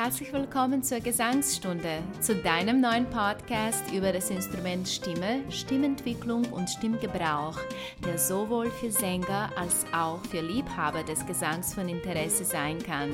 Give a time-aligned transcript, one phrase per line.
[0.00, 7.58] herzlich willkommen zur Gesangsstunde, zu deinem neuen Podcast über das Instrument Stimme, Stimmentwicklung und Stimmgebrauch,
[8.04, 13.10] der sowohl für Sänger als auch für Liebhaber des Gesangs von Interesse sein kann.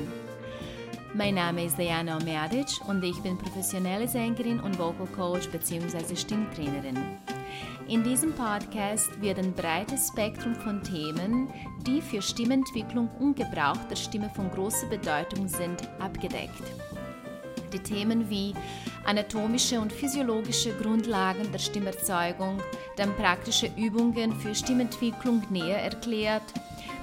[1.15, 6.15] Mein Name ist Diana Omerdic und ich bin professionelle Sängerin und Vocal Coach bzw.
[6.15, 6.99] Stimmtrainerin.
[7.87, 11.47] In diesem Podcast wird ein breites Spektrum von Themen,
[11.85, 16.63] die für Stimmentwicklung und Gebrauch der Stimme von großer Bedeutung sind, abgedeckt.
[17.71, 18.53] Die Themen wie
[19.05, 22.57] anatomische und physiologische Grundlagen der Stimmerzeugung,
[22.95, 26.43] dann praktische Übungen für Stimmentwicklung näher erklärt,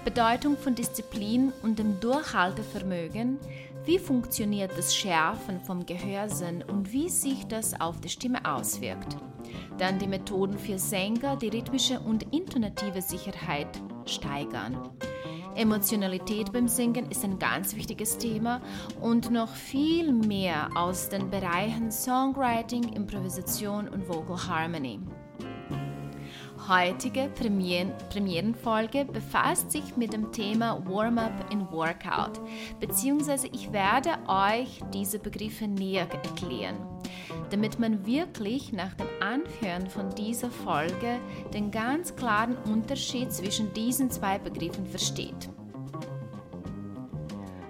[0.05, 3.39] Bedeutung von Disziplin und dem Durchhaltevermögen,
[3.84, 9.16] wie funktioniert das Schärfen vom Gehörsinn und wie sich das auf die Stimme auswirkt.
[9.78, 14.91] Dann die Methoden für Sänger, die rhythmische und intonative Sicherheit steigern.
[15.55, 18.62] Emotionalität beim Singen ist ein ganz wichtiges Thema
[19.00, 25.00] und noch viel mehr aus den Bereichen Songwriting, Improvisation und Vocal Harmony
[26.68, 32.41] heutige Premieren Premierenfolge befasst sich mit dem Thema Warm-up in Workout,
[32.80, 36.77] beziehungsweise ich werde euch diese Begriffe näher erklären,
[37.50, 41.18] damit man wirklich nach dem Anhören von dieser Folge
[41.52, 45.48] den ganz klaren Unterschied zwischen diesen zwei Begriffen versteht.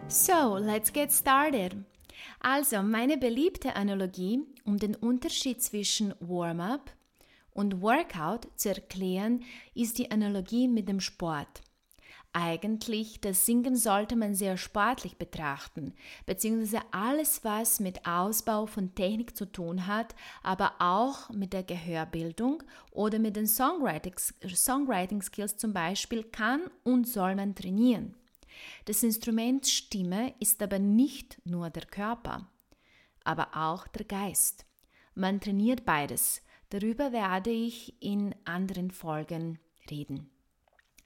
[0.08, 1.74] So, let's get started.
[2.40, 6.90] Also, meine beliebte Analogie, um den Unterschied zwischen Warm-up
[7.52, 11.62] und Workout zu erklären, ist die Analogie mit dem Sport.
[12.34, 15.92] Eigentlich, das Singen sollte man sehr sportlich betrachten,
[16.24, 22.62] beziehungsweise alles, was mit Ausbau von Technik zu tun hat, aber auch mit der Gehörbildung
[22.90, 24.14] oder mit den Songwriting,
[24.48, 28.14] Songwriting Skills zum Beispiel, kann und soll man trainieren.
[28.86, 32.48] Das Instrument Stimme ist aber nicht nur der Körper,
[33.24, 34.64] aber auch der Geist.
[35.14, 36.40] Man trainiert beides,
[36.72, 39.58] Darüber werde ich in anderen Folgen
[39.90, 40.30] reden.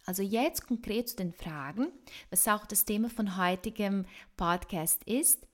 [0.04, 1.88] Also jetzt konkret zu den Fragen,
[2.30, 4.06] was auch das Thema von heutigem
[4.36, 5.48] Podcast ist.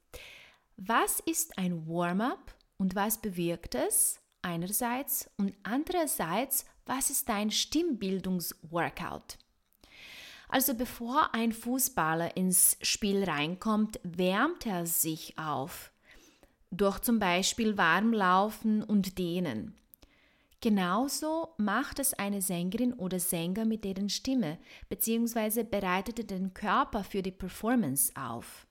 [0.77, 9.39] Was ist ein Warm-up und was bewirkt es einerseits und andererseits, was ist ein Stimmbildungsworkout?
[10.49, 15.91] Also bevor ein Fußballer ins Spiel reinkommt, wärmt er sich auf
[16.71, 19.75] durch zum Beispiel Warmlaufen und Dehnen.
[20.63, 24.59] Genauso macht es eine Sängerin oder Sänger mit deren Stimme,
[24.89, 28.69] beziehungsweise bereitet den Körper für die Performance auf.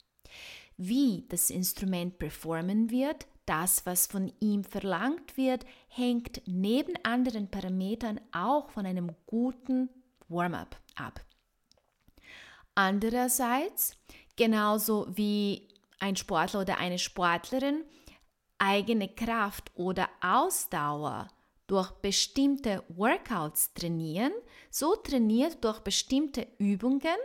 [0.77, 8.21] Wie das Instrument performen wird, das, was von ihm verlangt wird, hängt neben anderen Parametern
[8.31, 9.89] auch von einem guten
[10.29, 11.19] Warm-up ab.
[12.73, 13.97] Andererseits,
[14.37, 15.67] genauso wie
[15.99, 17.83] ein Sportler oder eine Sportlerin
[18.59, 21.27] eigene Kraft oder Ausdauer
[21.71, 24.33] durch bestimmte Workouts trainieren,
[24.69, 27.15] so trainiert durch bestimmte Übungen,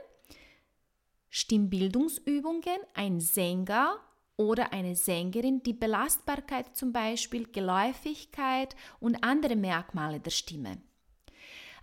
[1.31, 3.99] Stimmbildungsübungen ein Sänger
[4.37, 10.81] oder eine Sängerin die Belastbarkeit zum Beispiel, Geläufigkeit und andere Merkmale der Stimme.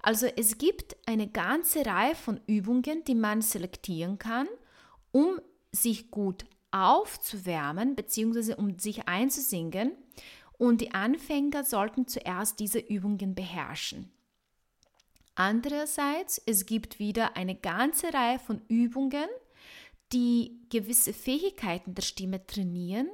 [0.01, 4.47] Also es gibt eine ganze Reihe von Übungen, die man selektieren kann,
[5.11, 5.37] um
[5.73, 8.53] sich gut aufzuwärmen bzw.
[8.55, 9.91] um sich einzusingen
[10.63, 14.09] und die Anfänger sollten zuerst diese Übungen beherrschen.
[15.35, 19.27] Andererseits, es gibt wieder eine ganze Reihe von Übungen,
[20.13, 23.09] die gewisse Fähigkeiten der Stimme trainieren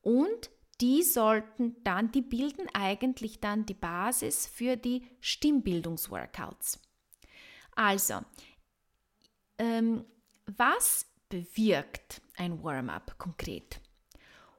[0.00, 0.50] und
[0.80, 6.78] die sollten dann, die bilden eigentlich dann die Basis für die Stimmbildungsworkouts.
[7.74, 8.20] Also,
[9.58, 10.04] ähm,
[10.46, 13.80] was bewirkt ein Warm-up konkret?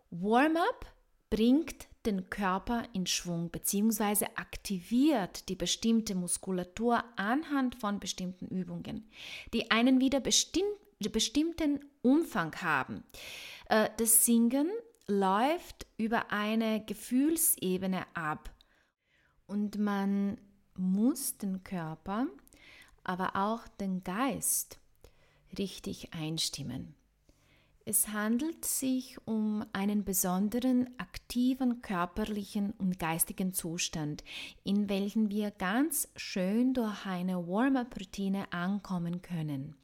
[0.10, 0.99] Warm-up
[1.30, 4.26] bringt den Körper in Schwung bzw.
[4.36, 9.10] aktiviert die bestimmte Muskulatur anhand von bestimmten Übungen,
[9.54, 10.66] die einen wieder bestimm
[11.08, 13.06] bestimmten Umfang haben.
[13.70, 14.70] Äh, das Singen
[15.08, 18.50] läuft über eine Gefühlsebene ab
[19.48, 20.38] und man
[20.76, 22.28] muss den Körper,
[23.04, 24.80] aber auch den Geist
[25.58, 26.96] richtig einstimmen.
[27.86, 34.24] Es handelt sich um einen besonderen aktiven körperlichen und geistigen Zustand,
[34.64, 39.76] in welchen wir ganz schön durch eine Warm-up-Routine ankommen können.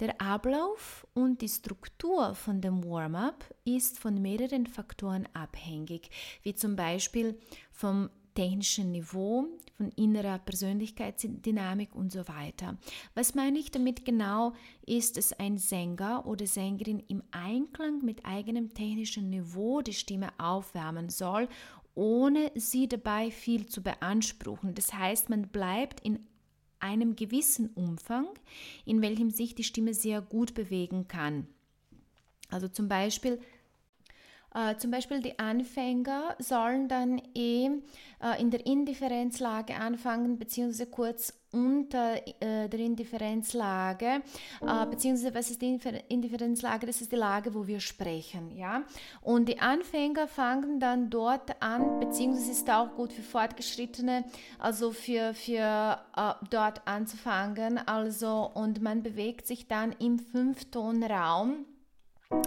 [0.00, 6.10] Der Ablauf und die Struktur von dem Warm-up ist von mehreren Faktoren abhängig,
[6.42, 7.38] wie zum Beispiel
[7.70, 12.78] vom technischen Niveau, von innerer Persönlichkeitsdynamik und so weiter.
[13.14, 14.52] Was meine ich damit genau,
[14.86, 21.10] ist, dass ein Sänger oder Sängerin im Einklang mit eigenem technischen Niveau die Stimme aufwärmen
[21.10, 21.48] soll,
[21.94, 24.74] ohne sie dabei viel zu beanspruchen.
[24.74, 26.20] Das heißt, man bleibt in
[26.80, 28.28] einem gewissen Umfang,
[28.84, 31.46] in welchem sich die Stimme sehr gut bewegen kann.
[32.50, 33.40] Also zum Beispiel
[34.54, 37.70] äh, zum Beispiel die Anfänger sollen dann eh
[38.24, 44.22] äh, in der Indifferenzlage anfangen, beziehungsweise kurz unter äh, der Indifferenzlage,
[44.66, 45.78] äh, beziehungsweise was ist die
[46.08, 46.86] Indifferenzlage?
[46.86, 48.82] Das ist die Lage, wo wir sprechen, ja.
[49.22, 54.24] Und die Anfänger fangen dann dort an, beziehungsweise ist auch gut für Fortgeschrittene,
[54.58, 61.66] also für, für äh, dort anzufangen, also und man bewegt sich dann im Fünftonraum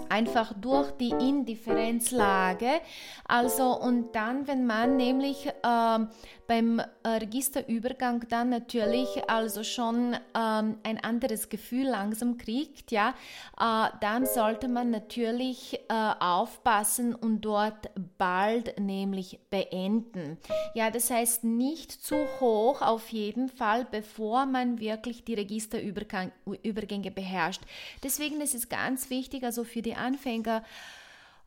[0.10, 2.82] einfach durch die Indifferenzlage.
[3.28, 6.00] Also und dann, wenn man nämlich äh,
[6.48, 13.14] beim Registerübergang dann natürlich also schon ähm, ein anderes Gefühl langsam kriegt, ja,
[13.60, 20.38] äh, dann sollte man natürlich äh, aufpassen und dort bald nämlich beenden.
[20.74, 27.62] Ja, das heißt nicht zu hoch auf jeden Fall, bevor man wirklich die Registerübergänge beherrscht.
[28.04, 30.64] Deswegen ist es ganz wichtig, also für die Anfänger,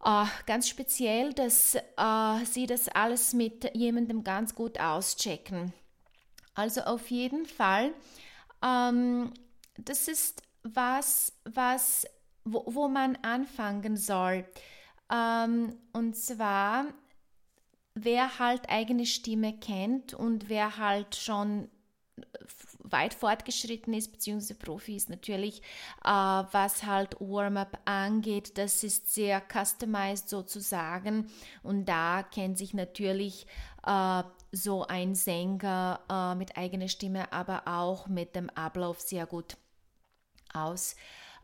[0.03, 5.75] Uh, ganz speziell, dass uh, sie das alles mit jemandem ganz gut auschecken.
[6.55, 7.93] Also auf jeden Fall,
[8.65, 9.35] ähm,
[9.77, 12.07] das ist was, was
[12.45, 14.47] wo, wo man anfangen soll.
[15.13, 16.87] Ähm, und zwar,
[17.95, 21.69] wer halt eigene Stimme kennt und wer halt schon
[22.83, 25.63] weit fortgeschritten ist, beziehungsweise Profi ist natürlich,
[26.05, 28.59] äh, was halt Warm-up angeht.
[28.59, 31.31] Das ist sehr customized sozusagen
[31.63, 33.47] und da kennt sich natürlich
[33.87, 34.23] äh,
[34.53, 39.57] so ein Sänger äh, mit eigener Stimme, aber auch mit dem Ablauf sehr gut
[40.53, 40.97] aus.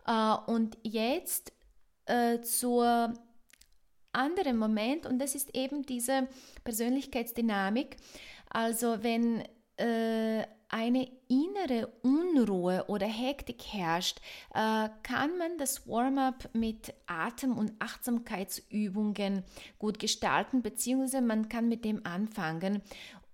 [0.06, 1.52] Äh, und jetzt
[2.06, 3.12] äh, zur
[4.12, 6.26] anderen Moment und das ist eben diese
[6.64, 7.96] Persönlichkeitsdynamik.
[8.48, 9.44] Also wenn
[9.76, 14.20] äh, eine innere Unruhe oder Hektik herrscht,
[14.54, 19.44] äh, kann man das Warm-up mit Atem- und Achtsamkeitsübungen
[19.78, 22.82] gut gestalten, beziehungsweise man kann mit dem anfangen,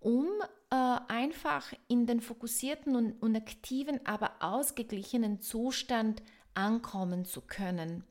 [0.00, 0.26] um
[0.70, 0.74] äh,
[1.08, 6.22] einfach in den fokussierten und, aktiven, aber ausgeglichenen Zustand
[6.54, 8.04] ankommen zu können.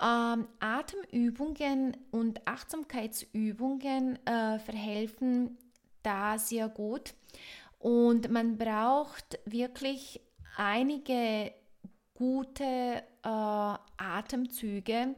[0.00, 5.56] Ähm, Atemübungen und Achtsamkeitsübungen äh, verhelfen
[6.02, 7.14] da sehr gut.
[7.86, 10.20] Und man braucht wirklich
[10.56, 11.52] einige
[12.14, 15.14] gute äh, Atemzüge,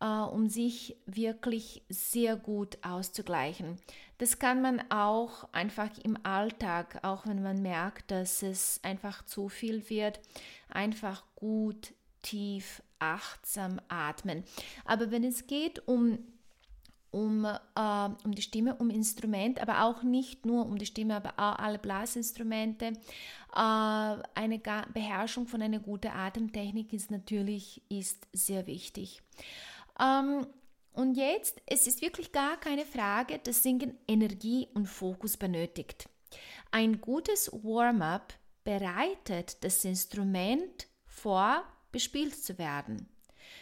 [0.00, 3.76] äh, um sich wirklich sehr gut auszugleichen.
[4.16, 9.50] Das kann man auch einfach im Alltag, auch wenn man merkt, dass es einfach zu
[9.50, 10.18] viel wird,
[10.70, 14.44] einfach gut, tief, achtsam atmen.
[14.86, 16.20] Aber wenn es geht um
[17.10, 21.34] um, äh, um die Stimme, um Instrument, aber auch nicht nur um die Stimme, aber
[21.36, 22.86] auch alle Blasinstrumente.
[22.86, 22.92] Äh,
[23.54, 24.60] eine
[24.92, 29.22] Beherrschung von einer guten Atemtechnik ist natürlich ist sehr wichtig.
[30.00, 30.46] Ähm,
[30.92, 36.08] und jetzt, es ist wirklich gar keine Frage, dass Singen Energie und Fokus benötigt.
[36.70, 38.34] Ein gutes Warm-up
[38.64, 41.62] bereitet das Instrument vor,
[41.92, 43.08] bespielt zu werden.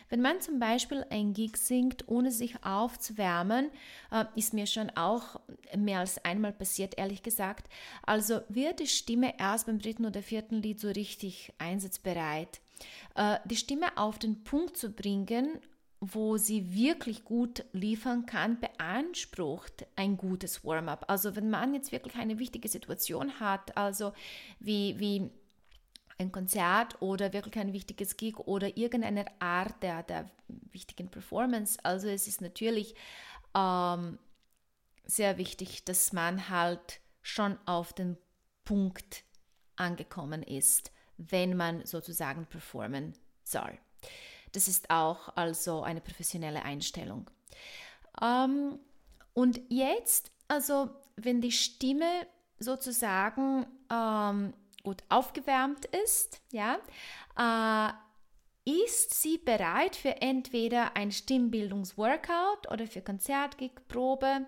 [0.09, 3.71] Wenn man zum Beispiel ein Gig singt, ohne sich aufzuwärmen,
[4.11, 5.41] äh, ist mir schon auch
[5.77, 7.69] mehr als einmal passiert, ehrlich gesagt.
[8.03, 12.61] Also wird die Stimme erst beim dritten oder vierten Lied so richtig einsatzbereit.
[13.15, 15.59] Äh, die Stimme auf den Punkt zu bringen,
[16.01, 21.07] wo sie wirklich gut liefern kann, beansprucht ein gutes Warm-up.
[21.09, 24.13] Also wenn man jetzt wirklich eine wichtige Situation hat, also
[24.61, 25.31] wie, wie
[26.19, 31.79] ein Konzert oder wirklich ein wichtiges Gig oder irgendeine Art der, der wichtigen Performance.
[31.83, 32.95] Also es ist natürlich
[33.55, 34.19] ähm,
[35.05, 38.17] sehr wichtig, dass man halt schon auf den
[38.65, 39.25] Punkt
[39.77, 43.79] angekommen ist, wenn man sozusagen performen soll.
[44.53, 47.31] Das ist auch also eine professionelle Einstellung.
[48.23, 48.79] Ähm,
[49.35, 52.27] und jetzt, also wenn die Stimme
[52.59, 54.55] sozusagen ähm,
[54.87, 56.79] gut aufgewärmt ist, ja,
[57.37, 57.93] äh,
[58.85, 64.47] ist sie bereit für entweder ein Stimmbildungsworkout oder für Konzertgigprobe.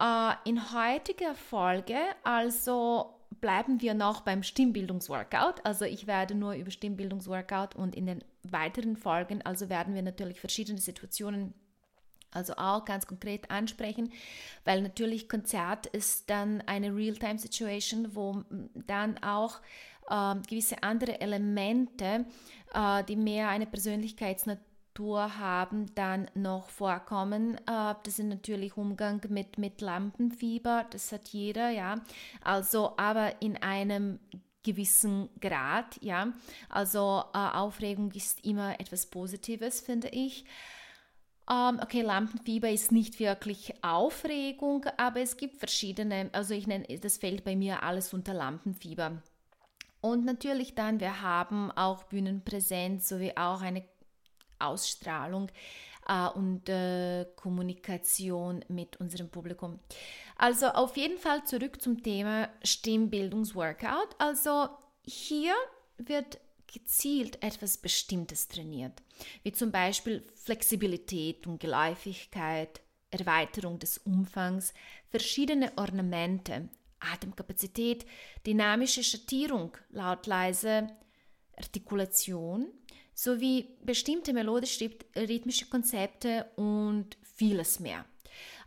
[0.00, 5.64] Äh, in heutiger Folge also bleiben wir noch beim Stimmbildungsworkout.
[5.64, 10.38] Also ich werde nur über Stimmbildungsworkout und in den weiteren Folgen also werden wir natürlich
[10.38, 11.54] verschiedene Situationen
[12.32, 14.10] Also auch ganz konkret ansprechen,
[14.64, 18.42] weil natürlich Konzert ist dann eine Real-Time-Situation, wo
[18.86, 19.60] dann auch
[20.08, 22.24] äh, gewisse andere Elemente,
[22.74, 27.56] äh, die mehr eine Persönlichkeitsnatur haben, dann noch vorkommen.
[27.58, 31.96] Äh, das sind natürlich Umgang mit, mit Lampenfieber, das hat jeder, ja.
[32.42, 34.18] Also aber in einem
[34.62, 36.32] gewissen Grad, ja.
[36.68, 40.44] Also äh, Aufregung ist immer etwas Positives, finde ich.
[41.50, 47.18] Ähm, okay, Lampenfieber ist nicht wirklich Aufregung, aber es gibt verschiedene, also ich nenne, das
[47.18, 49.22] fällt bei mir alles unter Lampenfieber.
[50.00, 53.84] Und natürlich dann, wir haben auch Bühnenpräsenz sowie auch eine
[54.58, 55.48] Ausstrahlung
[56.08, 59.78] äh, und äh, Kommunikation mit unserem Publikum.
[60.36, 64.08] Also auf jeden Fall zurück zum Thema Stimmbildungsworkout.
[64.18, 64.68] Also
[65.04, 65.54] hier
[65.98, 66.38] wird
[66.72, 69.02] gezielt etwas Bestimmtes trainiert,
[69.42, 74.72] wie zum Beispiel Flexibilität und Geläufigkeit, Erweiterung des Umfangs,
[75.10, 78.06] verschiedene Ornamente, Atemkapazität,
[78.46, 80.88] dynamische Schattierung, lautleise
[81.56, 82.72] Artikulation
[83.14, 88.06] sowie bestimmte melodisch-rhythmische Konzepte und vieles mehr.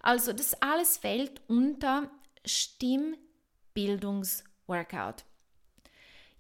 [0.02, 2.12] Also das alles fällt unter
[2.46, 5.24] Stimmbildungsworkout.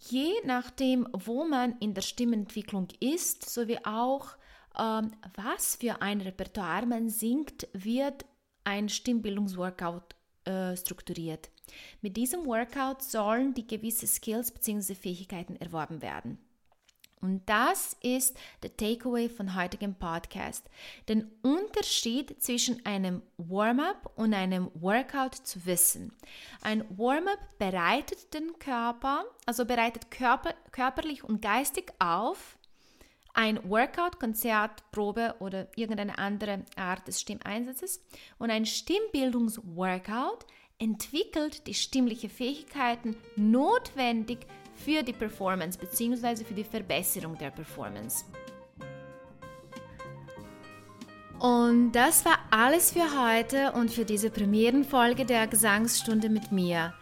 [0.07, 4.37] Je nachdem, wo man in der Stimmentwicklung ist, sowie auch
[4.77, 8.25] ähm, was für ein Repertoire man singt, wird
[8.63, 11.49] ein Stimmbildungsworkout äh, strukturiert.
[12.01, 14.93] Mit diesem Workout sollen die gewisse Skills bzw.
[14.93, 16.37] Fähigkeiten erworben werden.
[17.21, 20.69] Und das ist der Takeaway von heutigem Podcast.
[21.09, 26.13] Den Unterschied zwischen einem Warm-up und einem Workout zu wissen.
[26.61, 32.57] Ein Warm-up bereitet den Körper, also bereitet Körper, körperlich und geistig auf.
[33.33, 38.01] Ein Workout, Konzert, Probe oder irgendeine andere Art des Stimmeinsatzes.
[38.37, 40.45] Und ein Stimmbildungsworkout
[40.77, 46.43] entwickelt die stimmlichen Fähigkeiten notwendig für die Performance bzw.
[46.43, 48.25] für die Verbesserung der Performance.
[51.39, 56.93] Und das war alles für heute und für diese Premierenfolge der Gesangsstunde mit mir.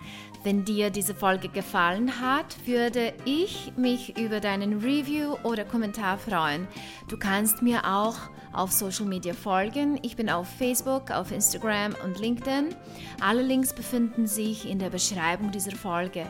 [0.44, 6.68] Wenn dir diese Folge gefallen hat, würde ich mich über deinen Review oder Kommentar freuen.
[7.08, 8.18] Du kannst mir auch
[8.52, 10.00] auf Social Media folgen.
[10.02, 12.76] Ich bin auf Facebook, auf Instagram und LinkedIn.
[13.22, 16.26] Alle Links befinden sich in der Beschreibung dieser Folge.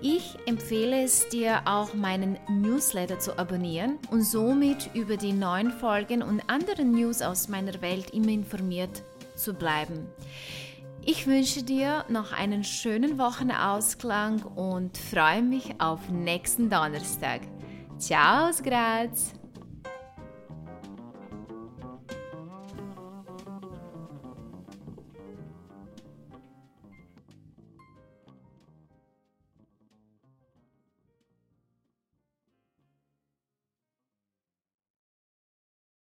[0.00, 6.22] Ich empfehle es dir auch, meinen Newsletter zu abonnieren und somit über die neuen Folgen
[6.22, 9.02] und anderen News aus meiner Welt immer informiert
[9.36, 10.08] zu bleiben.
[11.04, 17.40] Ich wünsche dir noch einen schönen Wochenausklang und freue mich auf nächsten Donnerstag.
[17.98, 19.39] Ciao aus Graz!